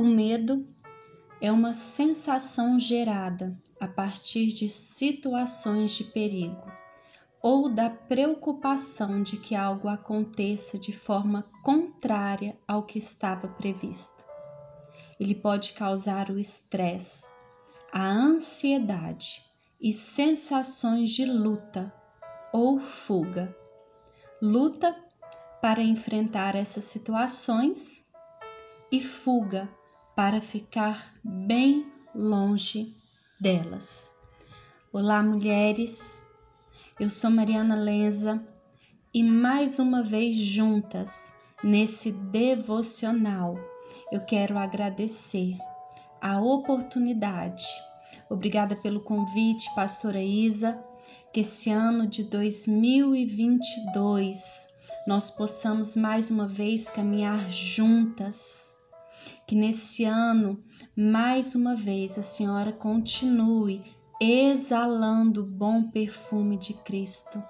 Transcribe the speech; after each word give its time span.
O 0.00 0.02
medo 0.02 0.66
é 1.42 1.52
uma 1.52 1.74
sensação 1.74 2.80
gerada 2.80 3.54
a 3.78 3.86
partir 3.86 4.46
de 4.46 4.66
situações 4.66 5.90
de 5.90 6.04
perigo 6.04 6.72
ou 7.42 7.68
da 7.68 7.90
preocupação 7.90 9.22
de 9.22 9.36
que 9.36 9.54
algo 9.54 9.88
aconteça 9.88 10.78
de 10.78 10.90
forma 10.90 11.46
contrária 11.62 12.58
ao 12.66 12.82
que 12.82 12.96
estava 12.96 13.46
previsto. 13.46 14.24
Ele 15.20 15.34
pode 15.34 15.74
causar 15.74 16.30
o 16.30 16.38
estresse, 16.38 17.26
a 17.92 18.08
ansiedade 18.10 19.44
e 19.82 19.92
sensações 19.92 21.10
de 21.10 21.26
luta 21.26 21.92
ou 22.54 22.80
fuga. 22.80 23.54
Luta 24.40 24.96
para 25.60 25.82
enfrentar 25.82 26.54
essas 26.54 26.84
situações 26.84 28.02
e 28.90 28.98
fuga 28.98 29.68
para 30.20 30.42
ficar 30.42 31.14
bem 31.24 31.86
longe 32.14 32.92
delas. 33.40 34.12
Olá, 34.92 35.22
mulheres. 35.22 36.22
Eu 37.00 37.08
sou 37.08 37.30
Mariana 37.30 37.74
Lenza 37.74 38.46
e 39.14 39.24
mais 39.24 39.78
uma 39.78 40.02
vez 40.02 40.36
juntas 40.36 41.32
nesse 41.64 42.12
devocional 42.12 43.58
eu 44.12 44.20
quero 44.20 44.58
agradecer 44.58 45.56
a 46.20 46.38
oportunidade. 46.38 47.64
Obrigada 48.28 48.76
pelo 48.76 49.00
convite, 49.00 49.74
pastora 49.74 50.22
Isa, 50.22 50.78
que 51.32 51.40
esse 51.40 51.70
ano 51.70 52.06
de 52.06 52.24
2022 52.24 54.68
nós 55.06 55.30
possamos 55.30 55.96
mais 55.96 56.30
uma 56.30 56.46
vez 56.46 56.90
caminhar 56.90 57.50
juntas 57.50 58.79
que 59.50 59.56
nesse 59.56 60.04
ano, 60.04 60.62
mais 60.96 61.56
uma 61.56 61.74
vez, 61.74 62.16
a 62.16 62.22
senhora 62.22 62.72
continue 62.72 63.82
exalando 64.22 65.42
o 65.42 65.44
bom 65.44 65.90
perfume 65.90 66.56
de 66.56 66.72
Cristo, 66.72 67.42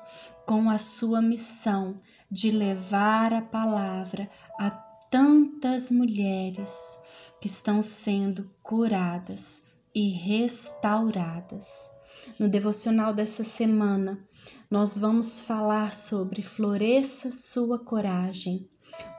com 0.46 0.70
a 0.70 0.78
sua 0.78 1.20
missão 1.20 1.94
de 2.30 2.52
levar 2.52 3.34
a 3.34 3.42
palavra 3.42 4.30
a 4.58 4.70
tantas 5.10 5.90
mulheres 5.90 6.98
que 7.38 7.46
estão 7.46 7.82
sendo 7.82 8.50
curadas 8.62 9.62
e 9.94 10.08
restauradas. 10.08 11.90
No 12.38 12.48
devocional 12.48 13.12
dessa 13.12 13.44
semana, 13.44 14.26
nós 14.70 14.96
vamos 14.96 15.40
falar 15.40 15.92
sobre 15.92 16.40
floresça 16.40 17.28
sua 17.28 17.78
coragem. 17.78 18.66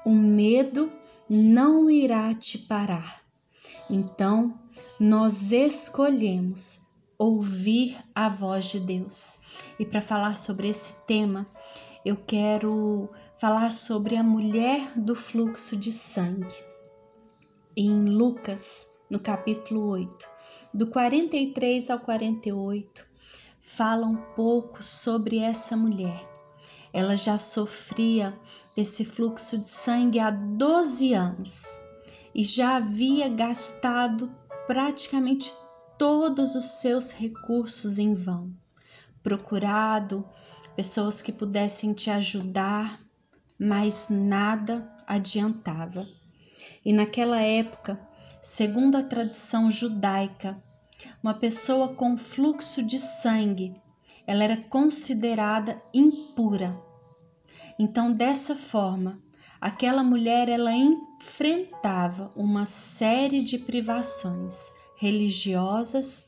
O 0.04 0.16
medo 0.16 0.92
não 1.34 1.90
irá 1.90 2.34
te 2.34 2.58
parar. 2.58 3.22
Então, 3.90 4.60
nós 5.00 5.54
escolhemos 5.54 6.82
ouvir 7.18 7.96
a 8.14 8.28
voz 8.28 8.66
de 8.66 8.82
Deus. 8.82 9.40
E 9.80 9.86
para 9.86 10.02
falar 10.02 10.36
sobre 10.36 10.68
esse 10.68 10.92
tema, 11.08 11.48
eu 12.04 12.18
quero 12.18 13.10
falar 13.38 13.72
sobre 13.72 14.18
a 14.18 14.24
mulher 14.24 14.92
do 15.00 15.16
fluxo 15.16 15.78
de 15.78 15.94
sangue. 15.94 16.54
Em 17.78 18.10
Lucas, 18.10 18.90
no 19.10 19.18
capítulo 19.18 19.88
8, 19.88 20.30
do 20.74 20.88
43 20.88 21.92
ao 21.92 22.00
48, 22.00 23.08
fala 23.58 24.06
um 24.06 24.18
pouco 24.36 24.84
sobre 24.84 25.38
essa 25.38 25.78
mulher. 25.78 26.31
Ela 26.94 27.16
já 27.16 27.38
sofria 27.38 28.38
desse 28.76 29.06
fluxo 29.06 29.58
de 29.58 29.68
sangue 29.68 30.20
há 30.20 30.30
12 30.30 31.14
anos 31.14 31.80
e 32.36 32.44
já 32.44 32.78
havia 32.78 33.30
gastado 33.30 34.32
praticamente 34.68 35.54
todos 35.98 36.56
os 36.56 36.66
seus 36.66 37.12
recursos 37.12 38.00
em 38.00 38.14
vão. 38.14 38.52
Procurado 39.24 40.28
pessoas 40.76 41.22
que 41.22 41.32
pudessem 41.32 41.94
te 41.94 42.10
ajudar, 42.10 43.00
mas 43.60 44.08
nada 44.10 44.90
adiantava. 45.06 46.08
E 46.84 46.92
naquela 46.92 47.40
época, 47.42 48.00
segundo 48.42 48.96
a 48.96 49.04
tradição 49.04 49.70
judaica, 49.70 50.62
uma 51.22 51.34
pessoa 51.34 51.90
com 51.90 52.18
fluxo 52.18 52.82
de 52.82 52.98
sangue 52.98 53.76
ela 54.26 54.44
era 54.44 54.58
considerada 54.58 55.78
impura. 55.94 56.80
Então, 57.78 58.12
dessa 58.14 58.56
forma, 58.56 59.22
aquela 59.60 60.04
mulher 60.04 60.50
ela 60.50 60.72
enfrentava 60.74 62.32
uma 62.36 62.66
série 62.66 63.42
de 63.42 63.58
privações 63.58 64.74
religiosas 64.96 66.28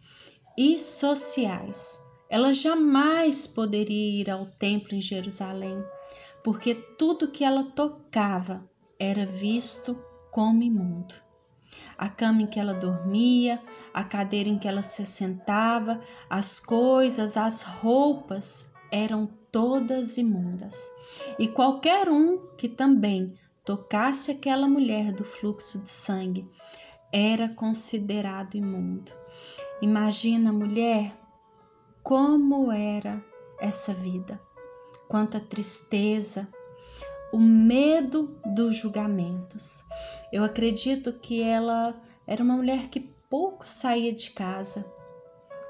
e 0.57 0.79
sociais. 0.79 1.99
Ela 2.29 2.53
jamais 2.53 3.45
poderia 3.45 4.21
ir 4.21 4.29
ao 4.29 4.45
templo 4.45 4.95
em 4.95 5.01
Jerusalém, 5.01 5.77
porque 6.43 6.73
tudo 6.73 7.31
que 7.31 7.43
ela 7.43 7.63
tocava 7.63 8.67
era 8.99 9.25
visto 9.25 9.95
como 10.31 10.63
imundo 10.63 11.13
a 11.97 12.09
cama 12.09 12.41
em 12.41 12.47
que 12.47 12.59
ela 12.59 12.73
dormia, 12.73 13.61
a 13.93 14.03
cadeira 14.03 14.49
em 14.49 14.57
que 14.57 14.67
ela 14.67 14.81
se 14.81 15.05
sentava, 15.05 15.99
as 16.29 16.59
coisas, 16.59 17.37
as 17.37 17.61
roupas 17.63 18.71
eram 18.91 19.27
todas 19.51 20.17
imundas. 20.17 20.89
E 21.39 21.47
qualquer 21.47 22.09
um 22.09 22.47
que 22.57 22.67
também 22.67 23.33
tocasse 23.65 24.31
aquela 24.31 24.67
mulher 24.67 25.11
do 25.11 25.23
fluxo 25.23 25.79
de 25.79 25.89
sangue 25.89 26.49
era 27.11 27.47
considerado 27.49 28.55
imundo. 28.55 29.11
Imagina, 29.81 30.51
mulher, 30.51 31.13
como 32.01 32.71
era 32.71 33.23
essa 33.59 33.93
vida. 33.93 34.41
Quanta 35.07 35.39
tristeza, 35.39 36.47
o 37.31 37.39
medo 37.39 38.35
dos 38.45 38.77
julgamentos. 38.77 39.83
Eu 40.33 40.43
acredito 40.43 41.13
que 41.13 41.43
ela 41.43 41.95
era 42.25 42.43
uma 42.43 42.55
mulher 42.55 42.87
que 42.87 42.99
pouco 42.99 43.69
saía 43.69 44.11
de 44.11 44.31
casa, 44.31 44.83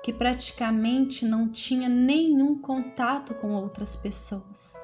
que 0.01 0.13
praticamente 0.13 1.25
não 1.25 1.49
tinha 1.49 1.89
nenhum 1.89 2.57
contato 2.61 3.35
com 3.35 3.53
outras 3.55 3.97
pessoas. 3.97 4.77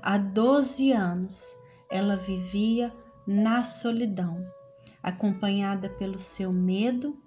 Há 0.00 0.18
12 0.18 0.92
anos 0.92 1.58
ela 1.90 2.14
vivia 2.14 2.94
na 3.26 3.64
solidão, 3.64 4.48
acompanhada 5.02 5.90
pelo 5.90 6.20
seu 6.20 6.52
medo 6.52 7.20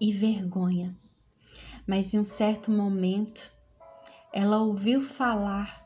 e 0.00 0.12
vergonha. 0.12 0.96
Mas 1.84 2.14
em 2.14 2.20
um 2.20 2.24
certo 2.24 2.70
momento 2.70 3.52
ela 4.32 4.58
ouviu 4.60 5.02
falar 5.02 5.84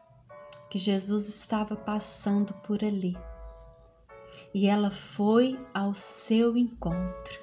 que 0.69 0.79
Jesus 0.79 1.27
estava 1.27 1.75
passando 1.75 2.53
por 2.53 2.85
ali. 2.85 3.17
E 4.61 4.67
ela 4.67 4.91
foi 4.91 5.57
ao 5.73 5.95
seu 5.95 6.57
encontro. 6.57 7.39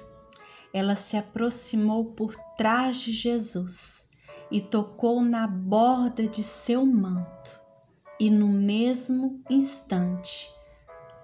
Ela 0.70 0.94
se 0.94 1.16
aproximou 1.16 2.12
por 2.12 2.36
trás 2.58 3.00
de 3.00 3.10
Jesus 3.10 4.10
e 4.50 4.60
tocou 4.60 5.22
na 5.22 5.46
borda 5.46 6.28
de 6.28 6.42
seu 6.42 6.84
manto. 6.84 7.58
E 8.20 8.28
no 8.28 8.48
mesmo 8.48 9.42
instante, 9.48 10.50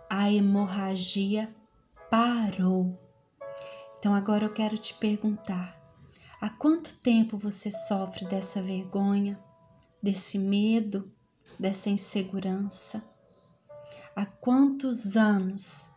a 0.09 0.33
hemorragia 0.33 1.53
parou. 2.11 2.99
Então 3.99 4.15
agora 4.15 4.47
eu 4.47 4.53
quero 4.55 4.79
te 4.79 4.95
perguntar: 4.95 5.79
há 6.41 6.49
quanto 6.49 6.95
tempo 7.01 7.37
você 7.37 7.71
sofre 7.71 8.25
dessa 8.25 8.63
vergonha, 8.63 9.39
desse 10.03 10.39
medo, 10.39 11.13
dessa 11.61 11.91
insegurança? 11.91 13.12
Há 14.15 14.27
quantos 14.27 15.17
anos 15.17 15.91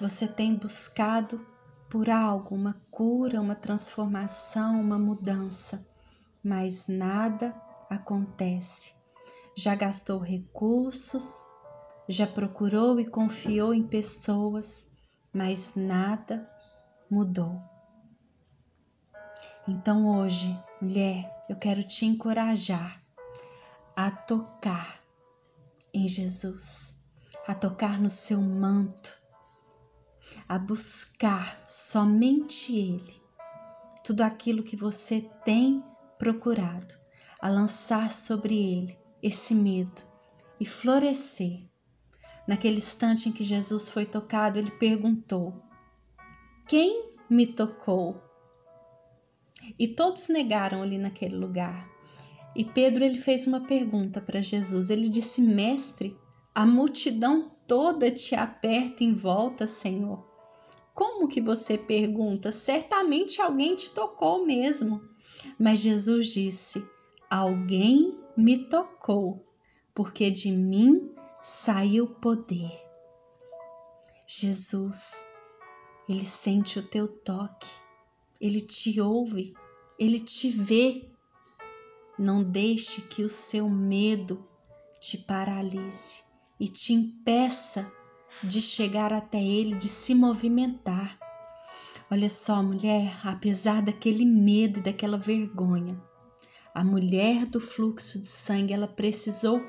você 0.00 0.28
tem 0.28 0.54
buscado 0.54 1.44
por 1.90 2.08
algo, 2.08 2.54
uma 2.54 2.80
cura, 2.90 3.40
uma 3.40 3.56
transformação, 3.56 4.80
uma 4.80 4.98
mudança, 4.98 5.84
mas 6.44 6.86
nada 6.86 7.54
acontece? 7.90 8.94
Já 9.56 9.74
gastou 9.74 10.20
recursos, 10.20 11.44
já 12.08 12.26
procurou 12.26 13.00
e 13.00 13.04
confiou 13.04 13.74
em 13.74 13.82
pessoas, 13.82 14.88
mas 15.32 15.72
nada 15.74 16.48
mudou. 17.10 17.60
Então 19.66 20.06
hoje, 20.18 20.56
mulher, 20.80 21.42
eu 21.48 21.56
quero 21.56 21.82
te 21.82 22.06
encorajar 22.06 23.02
a 23.96 24.10
tocar 24.10 25.00
em 25.92 26.06
Jesus, 26.06 26.95
a 27.46 27.54
tocar 27.54 28.00
no 28.00 28.10
seu 28.10 28.40
manto, 28.40 29.16
a 30.48 30.58
buscar 30.58 31.62
somente 31.66 32.76
Ele, 32.76 33.22
tudo 34.04 34.22
aquilo 34.22 34.62
que 34.62 34.76
você 34.76 35.20
tem 35.44 35.82
procurado, 36.18 36.94
a 37.40 37.48
lançar 37.48 38.10
sobre 38.10 38.54
Ele 38.54 38.98
esse 39.22 39.54
medo 39.54 40.02
e 40.58 40.64
florescer. 40.64 41.64
Naquele 42.46 42.78
instante 42.78 43.28
em 43.28 43.32
que 43.32 43.42
Jesus 43.42 43.88
foi 43.88 44.06
tocado, 44.06 44.58
ele 44.58 44.70
perguntou: 44.70 45.52
quem 46.68 47.10
me 47.28 47.46
tocou? 47.46 48.22
E 49.78 49.88
todos 49.88 50.28
negaram 50.28 50.82
ali 50.82 50.96
naquele 50.96 51.36
lugar. 51.36 51.88
E 52.54 52.64
Pedro 52.64 53.04
ele 53.04 53.18
fez 53.18 53.46
uma 53.46 53.60
pergunta 53.60 54.20
para 54.20 54.40
Jesus. 54.40 54.90
Ele 54.90 55.08
disse: 55.08 55.42
Mestre, 55.42 56.16
a 56.56 56.64
multidão 56.64 57.50
toda 57.66 58.10
te 58.10 58.34
aperta 58.34 59.04
em 59.04 59.12
volta, 59.12 59.66
Senhor. 59.66 60.26
Como 60.94 61.28
que 61.28 61.38
você 61.38 61.76
pergunta? 61.76 62.50
Certamente 62.50 63.42
alguém 63.42 63.76
te 63.76 63.92
tocou 63.92 64.46
mesmo. 64.46 65.06
Mas 65.58 65.80
Jesus 65.80 66.28
disse: 66.28 66.82
Alguém 67.28 68.18
me 68.34 68.56
tocou, 68.56 69.44
porque 69.94 70.30
de 70.30 70.50
mim 70.50 71.14
saiu 71.42 72.06
poder. 72.06 72.72
Jesus, 74.26 75.26
ele 76.08 76.24
sente 76.24 76.78
o 76.78 76.86
teu 76.86 77.06
toque, 77.06 77.70
ele 78.40 78.62
te 78.62 78.98
ouve, 78.98 79.52
ele 79.98 80.18
te 80.18 80.48
vê. 80.48 81.10
Não 82.18 82.42
deixe 82.42 83.02
que 83.02 83.22
o 83.22 83.28
seu 83.28 83.68
medo 83.68 84.42
te 84.98 85.18
paralise 85.18 86.24
e 86.58 86.68
te 86.68 86.92
impeça 86.92 87.90
de 88.42 88.60
chegar 88.60 89.12
até 89.12 89.42
ele, 89.42 89.74
de 89.74 89.88
se 89.88 90.14
movimentar. 90.14 91.18
Olha 92.10 92.28
só, 92.28 92.62
mulher, 92.62 93.12
apesar 93.24 93.82
daquele 93.82 94.24
medo 94.24 94.78
e 94.78 94.82
daquela 94.82 95.18
vergonha, 95.18 96.00
a 96.74 96.84
mulher 96.84 97.46
do 97.46 97.58
fluxo 97.58 98.20
de 98.20 98.28
sangue, 98.28 98.72
ela 98.72 98.86
precisou 98.86 99.60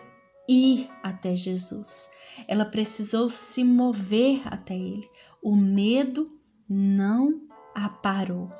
ir 0.48 0.90
até 1.02 1.36
Jesus. 1.36 2.10
Ela 2.48 2.66
precisou 2.66 3.30
se 3.30 3.64
mover 3.64 4.42
até 4.46 4.76
ele. 4.76 5.10
O 5.42 5.56
medo 5.56 6.30
não 6.70 7.48
a 7.74 7.90
parou. 7.90 8.52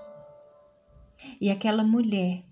E 1.42 1.50
aquela 1.50 1.84
mulher, 1.84 2.44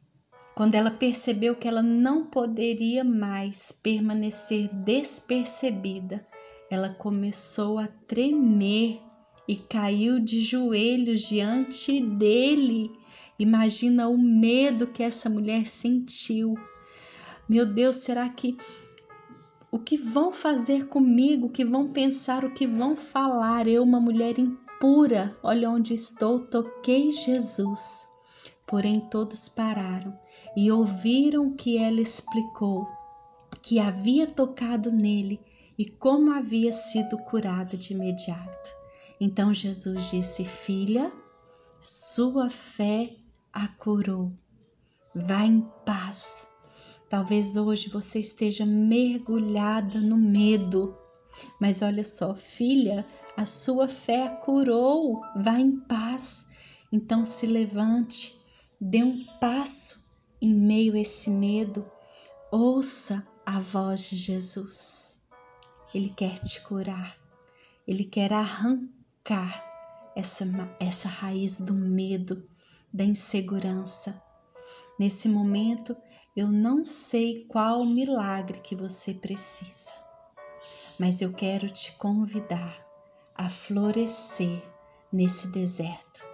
quando 0.56 0.74
ela 0.76 0.90
percebeu 0.90 1.54
que 1.54 1.68
ela 1.68 1.84
não 1.84 2.26
poderia 2.26 3.04
mais 3.04 3.74
permanecer 3.74 4.74
despercebida, 4.74 6.26
ela 6.72 6.88
começou 6.88 7.78
a 7.78 7.88
tremer 8.08 9.02
e 9.46 9.58
caiu 9.58 10.18
de 10.18 10.40
joelhos 10.40 11.28
diante 11.28 12.00
dele. 12.00 12.90
Imagina 13.38 14.08
o 14.08 14.18
medo 14.18 14.88
que 14.88 15.04
essa 15.04 15.30
mulher 15.30 15.68
sentiu. 15.68 16.58
Meu 17.50 17.66
Deus, 17.66 17.98
será 17.98 18.30
que 18.30 18.56
o 19.70 19.78
que 19.78 19.98
vão 19.98 20.32
fazer 20.32 20.88
comigo? 20.88 21.48
O 21.48 21.52
que 21.52 21.66
vão 21.66 21.90
pensar? 21.90 22.46
O 22.46 22.54
que 22.54 22.66
vão 22.66 22.96
falar? 22.96 23.68
Eu, 23.68 23.84
uma 23.84 24.00
mulher 24.00 24.40
impura, 24.40 25.38
olha 25.44 25.70
onde 25.70 25.94
estou, 25.94 26.40
toquei 26.40 27.10
Jesus. 27.10 28.08
Porém, 28.66 29.02
todos 29.12 29.50
pararam 29.50 30.18
e 30.56 30.72
ouviram 30.72 31.54
que 31.54 31.78
ela 31.78 32.00
explicou 32.00 32.88
que 33.62 33.80
havia 33.80 34.28
tocado 34.28 34.92
nele 34.92 35.42
e 35.78 35.86
como 35.86 36.32
havia 36.32 36.72
sido 36.72 37.18
curada 37.18 37.76
de 37.76 37.94
imediato. 37.94 38.70
Então 39.20 39.54
Jesus 39.54 40.12
disse: 40.12 40.46
Filha, 40.46 41.12
sua 41.80 42.50
fé 42.50 43.16
a 43.52 43.68
curou. 43.68 44.32
Vá 45.14 45.46
em 45.46 45.62
paz. 45.86 46.48
Talvez 47.10 47.58
hoje 47.58 47.90
você 47.90 48.20
esteja 48.20 48.66
mergulhada 48.66 50.00
no 50.00 50.18
medo. 50.18 50.96
Mas 51.60 51.82
olha 51.82 52.04
só, 52.04 52.34
filha, 52.34 53.06
a 53.36 53.46
sua 53.46 53.88
fé 53.88 54.28
a 54.28 54.30
curou. 54.30 55.22
Vá 55.36 55.60
em 55.60 55.80
paz. 55.82 56.46
Então 56.92 57.26
se 57.26 57.46
levante, 57.46 58.40
dê 58.80 59.04
um 59.04 59.26
passo 59.40 60.05
em 60.42 60.54
meio 60.54 60.94
a 60.94 61.00
esse 61.00 61.30
medo. 61.30 61.90
Ouça 62.52 63.24
a 63.46 63.60
voz 63.60 64.10
de 64.10 64.16
Jesus. 64.16 65.22
Ele 65.94 66.10
quer 66.10 66.40
te 66.40 66.62
curar. 66.62 67.18
Ele 67.88 68.04
quer 68.04 68.34
arrancar 68.34 69.64
essa, 70.16 70.46
essa 70.80 71.08
raiz 71.08 71.60
do 71.60 71.74
medo, 71.74 72.48
da 72.92 73.04
insegurança. 73.04 74.22
Nesse 75.00 75.28
momento, 75.28 75.96
eu 76.36 76.48
não 76.48 76.84
sei 76.84 77.46
qual 77.46 77.86
milagre 77.86 78.60
que 78.60 78.76
você 78.76 79.14
precisa, 79.14 79.94
mas 80.98 81.22
eu 81.22 81.34
quero 81.34 81.70
te 81.70 81.92
convidar 81.98 82.86
a 83.36 83.50
florescer 83.50 84.64
nesse 85.12 85.48
deserto, 85.50 86.26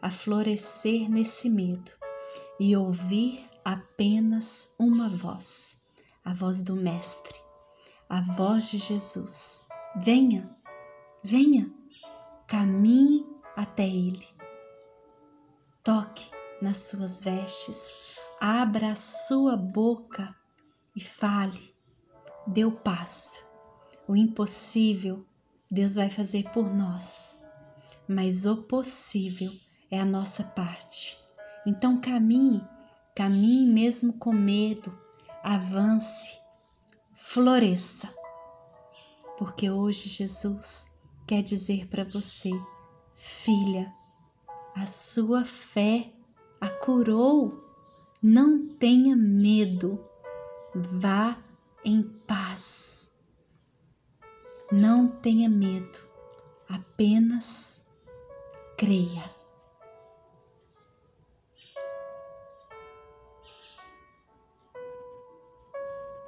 a 0.00 0.10
florescer 0.10 1.08
nesse 1.08 1.48
medo 1.48 2.01
e 2.64 2.76
ouvir 2.76 3.44
apenas 3.64 4.72
uma 4.78 5.08
voz, 5.08 5.78
a 6.24 6.32
voz 6.32 6.62
do 6.62 6.76
Mestre, 6.76 7.36
a 8.08 8.20
voz 8.20 8.70
de 8.70 8.78
Jesus. 8.78 9.66
Venha, 9.96 10.48
venha, 11.24 11.68
caminhe 12.46 13.26
até 13.56 13.82
Ele, 13.82 14.24
toque 15.82 16.30
nas 16.62 16.76
suas 16.76 17.20
vestes, 17.20 17.96
abra 18.40 18.92
a 18.92 18.94
sua 18.94 19.56
boca 19.56 20.32
e 20.94 21.00
fale, 21.02 21.74
dê 22.46 22.64
o 22.64 22.70
passo. 22.70 23.44
O 24.06 24.14
impossível 24.14 25.26
Deus 25.68 25.96
vai 25.96 26.08
fazer 26.08 26.48
por 26.52 26.72
nós, 26.72 27.40
mas 28.06 28.46
o 28.46 28.62
possível 28.62 29.50
é 29.90 29.98
a 29.98 30.04
nossa 30.04 30.44
parte. 30.44 31.21
Então 31.66 32.00
caminhe, 32.00 32.66
caminhe 33.14 33.66
mesmo 33.66 34.14
com 34.14 34.32
medo, 34.32 34.96
avance, 35.42 36.38
floresça. 37.14 38.12
Porque 39.38 39.70
hoje 39.70 40.08
Jesus 40.08 40.86
quer 41.26 41.42
dizer 41.42 41.86
para 41.88 42.04
você, 42.04 42.50
filha, 43.14 43.92
a 44.74 44.86
sua 44.86 45.44
fé 45.44 46.12
a 46.62 46.68
curou. 46.68 47.60
Não 48.22 48.68
tenha 48.76 49.16
medo, 49.16 49.98
vá 50.72 51.36
em 51.84 52.02
paz. 52.02 53.12
Não 54.70 55.08
tenha 55.08 55.48
medo, 55.48 55.98
apenas 56.68 57.84
creia. 58.78 59.41